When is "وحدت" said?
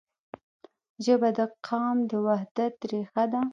2.25-2.75